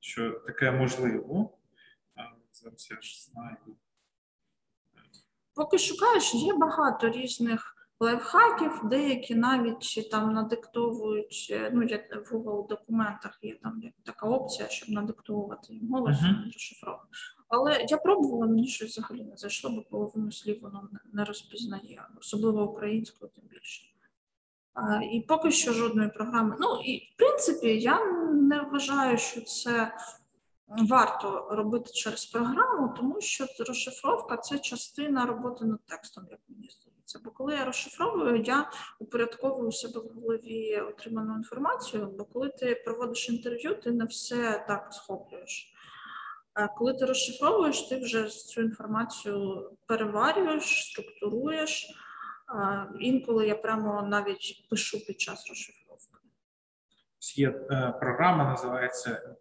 [0.00, 1.58] що таке можливо.
[2.16, 2.20] А,
[2.52, 3.56] Зараз я ж знаю.
[5.54, 7.71] Поки шукаєш, є багато різних
[8.02, 14.26] лайфхаків, деякі навіть там надиктовують, е, ну як в Google документах є там як така
[14.26, 16.44] опція, щоб надиктовувати їм голосом Мгм.
[16.54, 17.08] розшифровувати.
[17.48, 22.02] Але я пробувала, мені щось взагалі не зайшло, бо половину слів воно не- не розпізнає,
[22.20, 23.82] особливо українською, тим більше.
[24.74, 26.56] А, І поки що жодної програми.
[26.60, 29.94] Ну і в принципі, я не вважаю, що це
[30.68, 36.88] варто робити через програму, тому що розшифровка це частина роботи над текстом, як мені здається.
[37.24, 42.74] Бо коли я розшифровую, я упорядковую у себе в голові отриману інформацію, бо коли ти
[42.74, 45.72] проводиш інтерв'ю, ти не все так схоплюєш.
[46.54, 51.86] А коли ти розшифровуєш, ти вже цю інформацію переварюєш, структуруєш.
[53.00, 56.18] Інколи я прямо навіть пишу під час розшифровки.
[57.36, 59.36] Є е, програма, називається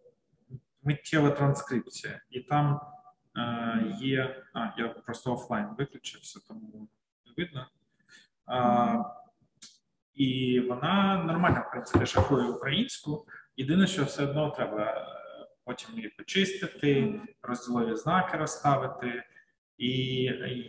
[0.83, 2.81] миттєва транскрипція, і там
[3.37, 4.43] е, є.
[4.53, 6.87] А, я просто офлайн виключився, тому
[7.37, 7.67] видно.
[8.45, 8.97] А,
[10.13, 13.27] і вона нормально, в принципі, шахує українську.
[13.57, 15.05] Єдине, що все одно треба е,
[15.63, 19.23] потім її почистити, розділові знаки розставити.
[19.77, 19.93] І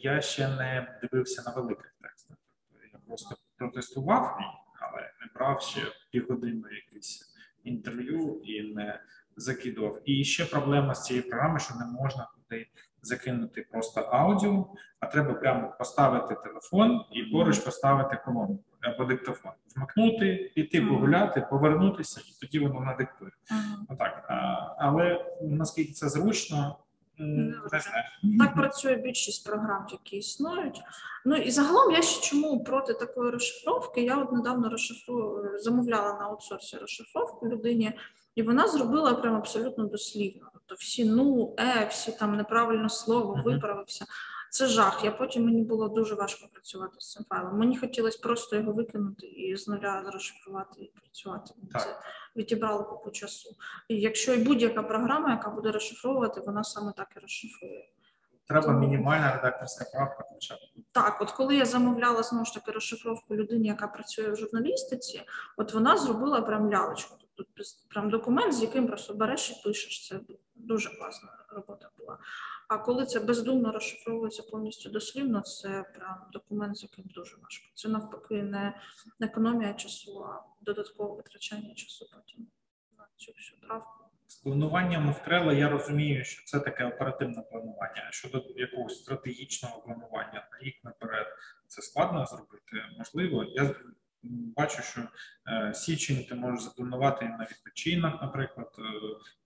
[0.03, 2.37] я ще не дивився на великих текстах.
[2.70, 4.38] Тобто Я просто протестував
[4.83, 9.01] але не брав ще півгодини якесь інтерв'ю і не
[9.37, 10.03] закидував.
[10.05, 12.66] І ще проблема з цією програмою, що не можна туди
[13.02, 14.66] закинути просто аудіо,
[15.00, 19.52] а треба прямо поставити телефон і поруч поставити колонку або диктофон.
[19.76, 23.30] Вмикнути, піти погуляти, повернутися, і тоді воно надиктує.
[23.50, 23.86] Мгм.
[23.88, 24.24] Отак.
[24.28, 24.34] А,
[24.78, 26.78] але наскільки це зручно,
[27.18, 27.54] Не.
[28.38, 30.82] Так працює більшість програм, які існують.
[31.24, 34.02] Ну і загалом я ще чому проти такої розшифровки?
[34.02, 35.44] Я от недавно розшифру...
[35.58, 37.98] замовляла на аутсорсі розшифровку людині,
[38.34, 40.51] і вона зробила прям абсолютно дослівно.
[40.72, 44.06] Тобто всі ну, е, всі там неправильне слово, виправився.
[44.50, 45.04] Це жах.
[45.04, 47.58] Я потім мені було дуже важко працювати з цим файлом.
[47.58, 51.54] Мені хотілося просто його викинути і з нуля розшифрувати і працювати.
[51.72, 51.82] Так.
[51.82, 51.96] Це
[52.37, 53.50] відібрало купу часу.
[53.88, 57.88] І якщо і будь-яка програма, яка буде розшифровувати, вона саме так і розшифрує.
[58.48, 60.56] Треба Тому- мінімальна редакторська правка хоча.
[60.92, 65.22] Так, от коли я замовляла знову ж таки розшифровку людині, яка працює в журналістиці,
[65.56, 67.16] от вона зробила прям лялечку.
[67.44, 70.09] Тобто прям документ, з яким просто береш і пишеш.
[70.09, 70.20] Це
[70.55, 72.18] дуже класна робота була.
[72.68, 77.68] А коли це бездумно розшифровується повністю дослівно, це прям документ, з яким дуже важко.
[77.74, 78.74] Це навпаки не
[79.20, 82.46] економія часу, а додаткове витрачання часу потім
[82.98, 84.05] на цю всю правку.
[84.26, 88.09] З плануванням в я розумію, що це таке оперативне планування.
[88.11, 91.26] Щодо якогось стратегічного планування на рік наперед,
[91.66, 92.85] це складно зробити.
[92.98, 93.74] Можливо, я
[94.22, 95.00] бачу, що
[95.48, 98.82] е, січень ти можеш запланувати на відпочинок, наприклад, е,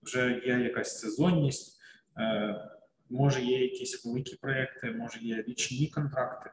[0.03, 1.79] вже є якась сезонність,
[2.17, 2.69] е,
[3.09, 6.49] може є якісь великі проекти, може є річні контракти.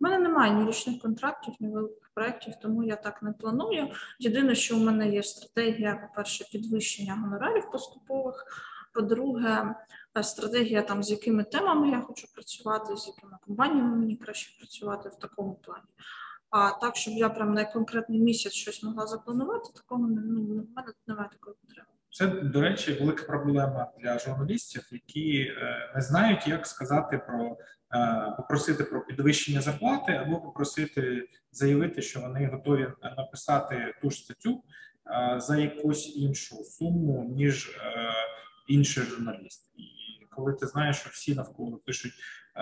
[0.00, 3.90] У мене немає ні річних контрактів, ні великих проєктів, тому я так не планую.
[4.18, 8.46] Єдине, що у мене є стратегія, по-перше, підвищення гонорарів поступових.
[8.94, 9.74] По-друге,
[10.22, 15.18] стратегія там, з якими темами я хочу працювати, з якими компаніями мені краще працювати в
[15.18, 15.84] такому плані.
[16.50, 20.76] А так, щоб я прям на конкретний місяць щось могла запланувати, такого не ну, в
[20.76, 21.86] мене немає такої потреби.
[22.12, 27.56] Це, до речі, велика проблема для журналістів, які е, не знають, як сказати про
[27.94, 34.62] е, попросити про підвищення зарплати або попросити заявити, що вони готові написати ту ж статтю
[35.06, 38.12] е, за якусь іншу суму, ніж е,
[38.68, 39.70] інший журналіст.
[39.76, 42.12] І коли ти знаєш, що всі навколо пишуть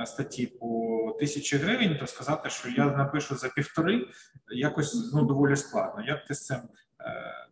[0.05, 4.07] статті по тисячі гривень, то сказати, що я напишу за півтори,
[4.51, 6.05] якось ну доволі складно.
[6.05, 6.59] Як ти з цим?
[7.01, 7.49] е,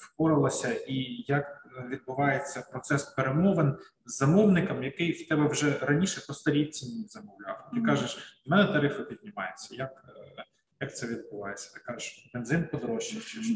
[0.00, 6.66] впоралася і як відбувається процес перемовин з замовником, який в тебе вже раніше по старій
[6.66, 7.70] ціні замовляв.
[7.74, 9.74] Ти кажеш, в мене тарифи піднімаються.
[9.74, 10.04] Як,
[10.38, 10.44] е,
[10.80, 11.74] як це відбувається?
[11.74, 13.54] Ти кажеш, бензин подорожчав чи що?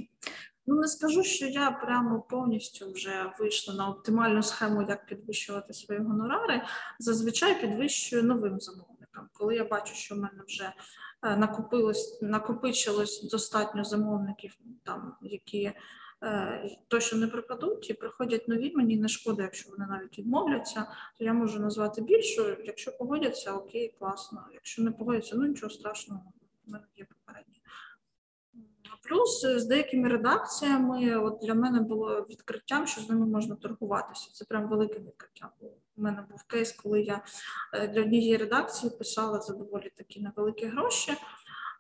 [0.67, 6.01] Ну не скажу, що я прямо повністю вже вийшла на оптимальну схему, як підвищувати свої
[6.01, 6.63] гонорари.
[6.99, 9.29] Зазвичай підвищую новим замовникам.
[9.33, 10.73] Коли я бачу, що в мене вже
[11.23, 15.73] е, накопилось, накопичилось достатньо замовників, там які
[16.23, 20.87] е, точно не припадуть, і приходять нові, мені не шкода, якщо вони навіть відмовляться,
[21.19, 22.57] то я можу назвати більшу.
[22.65, 24.45] Якщо погодяться, окей, класно.
[24.53, 26.33] Якщо не погодяться, ну нічого страшного,
[26.97, 27.07] є.
[29.09, 34.31] Плюс з деякими редакціями, от для мене було відкриттям, що з ними можна торгуватися.
[34.33, 35.51] Це прям велике відкриття.
[35.97, 37.25] У мене був кейс, коли я
[37.75, 41.13] е, для однієї редакції писала за доволі такі невеликі гроші.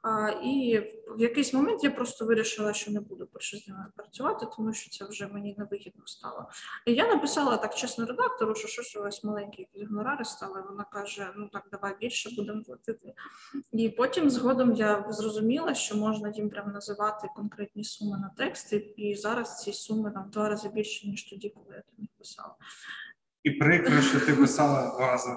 [0.04, 0.78] А, І
[1.16, 4.90] в якийсь момент я просто вирішила, що не буду більше з ними працювати, тому що
[4.90, 6.48] це вже мені невигідно стало.
[6.86, 10.62] І я написала так чесно редактору, що щось у вас маленькі гонорари стали.
[10.68, 13.14] Вона каже: ну так, давай більше будемо платити.
[13.72, 19.14] І потім згодом я зрозуміла, що можна їм прям називати конкретні суми на тексти, і
[19.14, 22.54] зараз ці суми там два рази більше, ніж тоді, коли я до них писала.
[23.44, 25.30] І прикро, що ти писала два рази.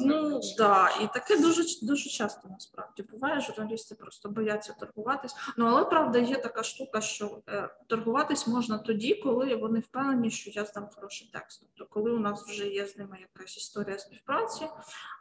[0.00, 3.40] Ну да, і таке дуже дуже часто насправді буває.
[3.40, 5.34] Журналісти просто бояться торгуватись.
[5.56, 10.50] Ну але правда є така штука, що е, торгуватись можна тоді, коли вони впевнені, що
[10.50, 11.60] я здам хороший текст.
[11.60, 14.64] Тобто, коли у нас вже є з ними якась історія співпраці,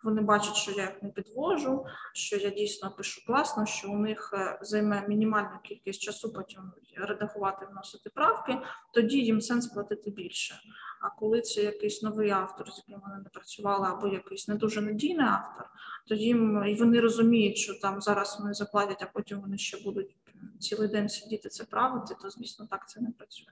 [0.04, 4.34] вони бачать, що я їх не підвожу, що я дійсно пишу класно, що у них
[4.34, 6.62] е, займе мінімальну кількість часу потім
[6.98, 8.58] редагувати, вносити правки,
[8.94, 10.56] тоді їм сенс платити більше.
[11.02, 14.82] А коли це якийсь новий автор, з яким вони не працювали, або якийсь не дуже
[14.82, 15.66] надійний автор,
[16.08, 20.16] то їм і вони розуміють, що там зараз вони заплатять, а потім вони ще будуть
[20.60, 23.48] цілий день сидіти це правити, то звісно так це не працює.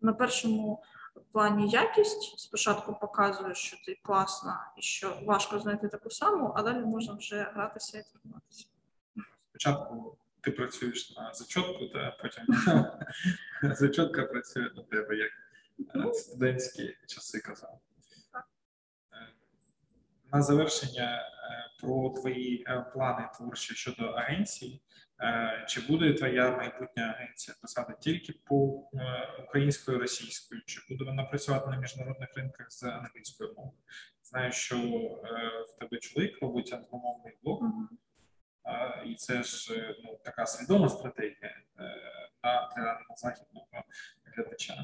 [0.00, 0.82] На першому
[1.32, 6.84] плані якість спочатку показує, що ти класна і що важко знайти таку саму, а далі
[6.84, 8.66] можна вже гратися і тренуватися.
[9.48, 12.44] Спочатку ти працюєш на зачотку, та потім
[13.74, 15.30] зачотка працює на тебе як
[15.94, 16.12] Ну.
[16.14, 17.80] студентські часи казав.
[20.32, 24.82] На завершення е, про твої е, плани творчі щодо агенції.
[25.20, 28.88] Е, Чи буде твоя майбутня агенція писати тільки по
[29.44, 33.78] українською російською, чи буде вона працювати на міжнародних ринках з англійською мовою?
[34.22, 34.76] Знаю, що
[35.68, 37.62] в тебе чоловік робить англомовний блог,
[39.06, 39.72] і це ж
[40.04, 41.54] ну, така свідома стратегія
[42.76, 43.66] для західного
[44.24, 44.74] глядача.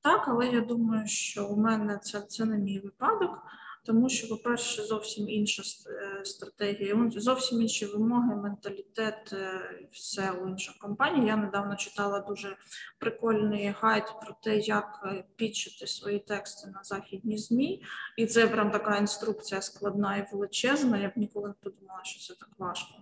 [0.00, 3.42] Так, але я думаю, що у мене це, це не мій випадок,
[3.86, 9.60] тому що, по-перше, зовсім інша е, стратегія, зовсім інші вимоги, менталітет, е,
[9.92, 11.26] все у інших компаній.
[11.26, 12.56] Я недавно читала дуже
[12.98, 17.82] прикольний гайд про те, як е, пічити свої тексти на західні ЗМІ.
[18.16, 20.98] І це прям така інструкція складна і величезна.
[20.98, 22.94] Я б ніколи не подумала, що це так важко.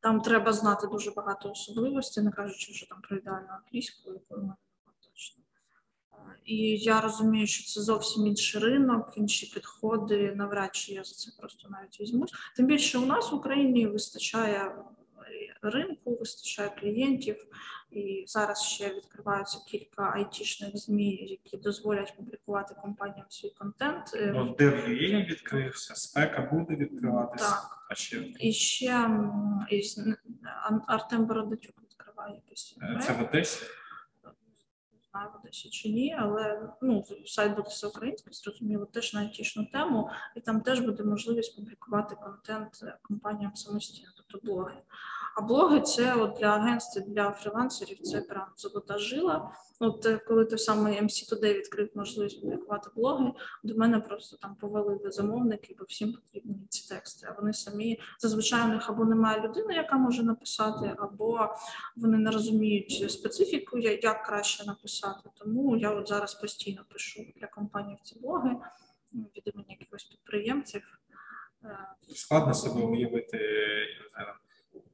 [0.00, 4.69] Там треба знати дуже багато особливостей, не кажучи вже там про ідеальну англійську, немає точно.
[6.44, 10.32] І я розумію, що це зовсім інший ринок, інші підходи.
[10.36, 12.32] Навряд чи я за це просто навіть візьмусь.
[12.56, 14.72] Тим більше у нас в Україні вистачає
[15.62, 17.46] ринку, вистачає клієнтів,
[17.90, 24.04] і зараз ще відкриваються кілька айтішних змі, які дозволять публікувати компаніям свій контент.
[24.14, 27.50] Ну, DevUA відкрився, спека буде відкриватися.
[27.50, 27.86] Так.
[27.90, 29.10] А ще І ще
[29.70, 29.82] і
[30.86, 33.64] Артем Бородачук відкриває якийсь е, це в Одесі.
[35.14, 40.60] В чи ні, але ну, сайт буде всеукраїнський, зрозуміло, теж на айтішну тему, і там
[40.60, 44.82] теж буде можливість публікувати контент е, компаніям самостійно, тобто блоги.
[45.36, 49.52] А блоги це от для агентств, для фрілансерів це прям золота жила.
[49.82, 54.54] От е, коли той самий MC Today відкрив можливість публікувати блоги, до мене просто там
[54.54, 57.26] повалили замовники, бо всім потрібні ці тексти.
[57.30, 61.48] А вони самі зазвичай у них або немає людини, яка може написати, або
[61.96, 65.30] вони не розуміють специфіку, як краще написати.
[65.38, 68.56] Тому я от зараз постійно пишу для компаній ці блоги
[69.12, 70.82] ну, від імені якихось підприємців.
[71.64, 71.78] Е,
[72.14, 73.38] Складно себе уявити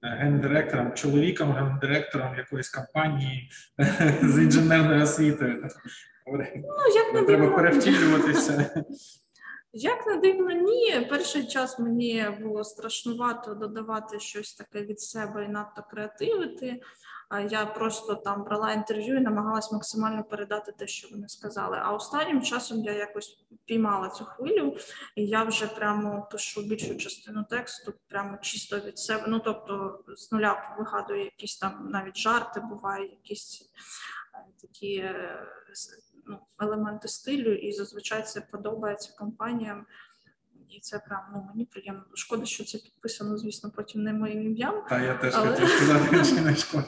[0.02, 3.50] гендиректором, чоловіком, гендиректором якоїсь компанії
[4.22, 5.68] з інженерною освітою.
[6.26, 8.84] Ну, як Треба перевтілюватися.
[9.72, 11.06] Як не дивно, ні.
[11.10, 16.80] Перший час мені було страшнувато додавати щось таке від себе і надто креативити.
[17.28, 21.78] А Я просто там брала інтерв'ю і намагалась максимально передати те, що вони сказали.
[21.82, 24.76] А останнім часом я якось піймала цю хвилю,
[25.16, 29.24] і я вже прямо пишу більшу частину тексту, прямо чисто від себе.
[29.28, 33.70] Ну тобто з нуля вигадую якісь там навіть жарти, бувають якісь
[34.34, 35.46] е, такі е,
[36.26, 39.86] ну, елементи стилю, і зазвичай це подобається компаніям.
[40.68, 42.02] І це прям ну мені приємно.
[42.14, 44.84] Шкода, що це підписано, звісно, потім не моїм ім'ям.
[44.88, 46.86] Та я теж Але- хотів сказати, чи не шкода.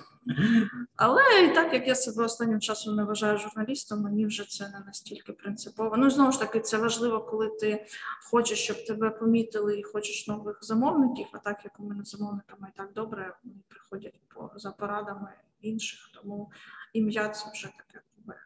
[0.96, 5.32] Але так як я себе останнім часом не вважаю журналістом, мені вже це не настільки
[5.32, 5.96] принципово.
[5.96, 7.86] Ну знову ж таки, це важливо, коли ти
[8.30, 11.26] хочеш, щоб тебе помітили і хочеш нових замовників.
[11.32, 16.10] А так як у мене замовниками і так добре, вони приходять по за порадами інших,
[16.14, 16.52] тому
[16.92, 18.00] ім'я це вже таке.
[18.16, 18.40] буває.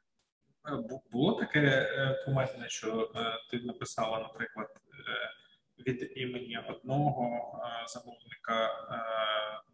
[0.69, 4.69] Е, Було таке е, кумедне, що е, ти написала, наприклад,
[5.09, 5.31] е,
[5.87, 8.97] від імені одного е, замовника, е,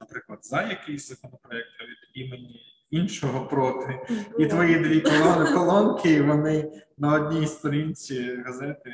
[0.01, 4.01] наприклад, за якийсь законопроект, а від імені іншого проти.
[4.39, 8.93] І твої дві колон- колонки, вони на одній сторінці газети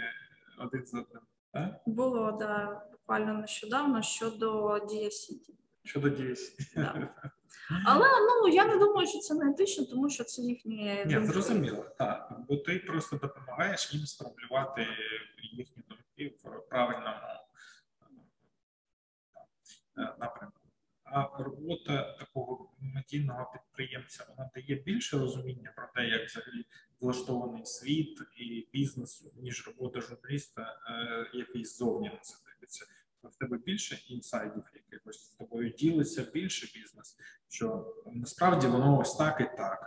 [0.59, 1.23] один за одним.
[1.53, 1.81] Так?
[1.87, 5.55] Було да, буквально нещодавно щодо Дія Сіті.
[5.85, 6.67] Щодо дійсні.
[6.77, 7.09] Да.
[7.85, 8.07] Але
[8.43, 12.33] ну я не думаю, що це не етично, тому що це їхні Ні, зрозуміло, так.
[12.49, 14.87] Бо ти просто допомагаєш їм сформулювати
[15.53, 17.17] їхні думки в правильному
[19.99, 20.61] е, напрямку.
[21.05, 26.65] А робота такого медійного підприємця вона дає більше розуміння про те, як взагалі
[27.01, 32.87] влаштований світ і бізнес, ніж робота журналіста, е, який ззовні на це дивиться.
[33.23, 39.41] В тебе більше інсайдів якихось з тобою ділиться більше бізнес, що насправді воно ось так
[39.41, 39.87] і так.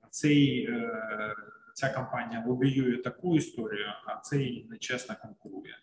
[0.00, 1.34] А цей, е,
[1.74, 5.74] ця компанія лобіює таку історію, а цей нечесно конкурує.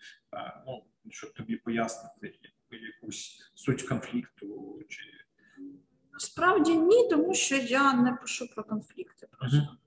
[0.68, 2.40] Ну, щоб тобі пояснити
[2.72, 5.02] якусь суть конфлікту чи
[6.14, 9.28] Насправді ні, тому що я не пишу про конфлікти.
[9.40, 9.78] Просто.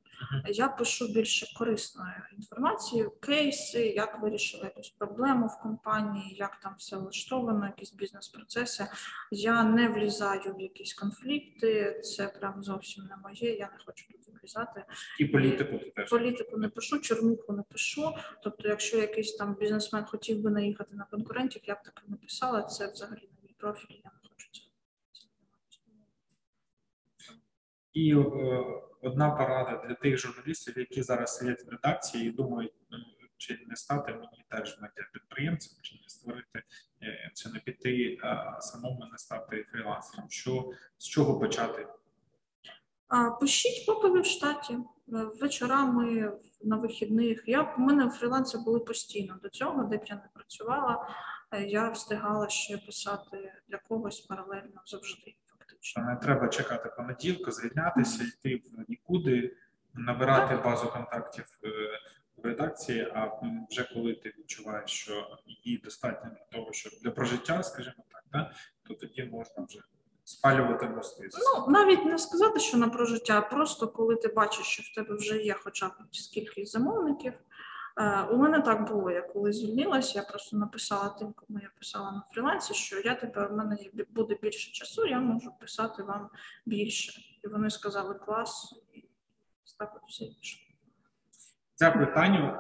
[0.47, 6.97] Я пишу більше корисної інформації, кейси, як вирішили якусь проблему в компанії, як там все
[6.97, 8.87] влаштовано, якісь бізнес-процеси.
[9.31, 12.01] Я не влізаю в якісь конфлікти.
[12.01, 13.57] Це прям зовсім не моє.
[13.57, 14.85] Я не хочу тут влізати.
[15.19, 16.11] і політику ти теж.
[16.11, 18.13] Політику не пишу, чорнуху не пишу.
[18.43, 22.63] Тобто, якщо якийсь там бізнесмен хотів би наїхати на конкурентів, я б таке написала.
[22.63, 23.95] Це взагалі не мій профіль.
[24.05, 24.61] Я не хочу це.
[27.93, 28.65] І е,
[29.03, 32.99] одна порада для тих журналістів, які зараз сидять в редакції і думають, ну,
[33.37, 36.63] чи не стати мені теж медіапідприємцем, чи не створити,
[37.03, 40.31] е, чи не піти, а самому не стати фрілансером.
[40.31, 41.87] Що з чого почати?
[43.41, 44.81] Пишіть поки ви в штаті е,
[45.41, 46.33] вечорами
[46.63, 47.43] на вихідних.
[47.47, 51.09] Я у мене фріланси були постійно до цього, де б я не працювала.
[51.53, 55.35] е, Я встигала ще писати для когось паралельно завжди,
[55.85, 59.57] Що не треба чекати понеділка, звільнятися, йти в нікуди,
[59.95, 61.69] набирати базу контактів е,
[62.37, 63.13] в редакції.
[63.15, 63.31] А
[63.71, 68.53] вже коли ти відчуваєш, що її достатньо для того, щоб для прожиття, скажімо так, да,
[68.89, 69.79] то тоді можна вже
[70.25, 71.29] спалювати мости.
[71.33, 75.37] Ну навіть не сказати, що на прожиття, просто коли ти бачиш, що в тебе вже
[75.37, 75.93] є хоча б
[76.35, 77.33] кількість замовників.
[77.99, 79.11] Е, У мене так було.
[79.11, 83.53] Я коли звільнилася, я просто написала тим, кому я писала на фрілансі, що я тепер
[83.53, 83.77] у мене
[84.11, 86.31] буде більше часу, я можу писати вам
[86.67, 87.21] більше.
[87.45, 89.05] І вони сказали клас, і
[89.79, 90.63] так от все пішло.
[91.79, 92.59] Дякую, Таню.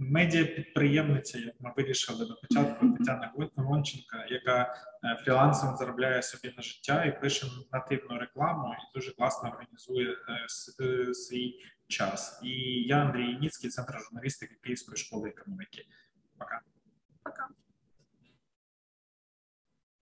[0.00, 4.74] Медіа-підприємниця, як ми вирішили на початку, Тетяна Гонченка, яка
[5.04, 10.46] е, фрілансом заробляє собі на життя і пише нативну рекламу, і дуже класно організує е,
[10.84, 12.40] е, свій час.
[12.44, 12.50] І
[12.82, 15.86] я Андрій Ніцький, центр журналістики Київської школи економіки.
[16.38, 16.60] Пока.
[17.22, 17.48] Пока.